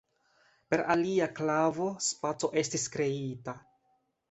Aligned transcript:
Per 0.73 0.79
alia 0.93 1.27
klavo 1.41 1.91
spaco 2.07 2.51
estis 2.65 2.89
kreita. 2.97 3.57